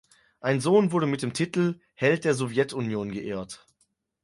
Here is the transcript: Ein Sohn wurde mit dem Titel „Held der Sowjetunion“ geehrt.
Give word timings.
Ein 0.39 0.61
Sohn 0.61 0.91
wurde 0.91 1.05
mit 1.05 1.21
dem 1.21 1.31
Titel 1.31 1.79
„Held 1.93 2.25
der 2.25 2.33
Sowjetunion“ 2.33 3.11
geehrt. 3.11 3.67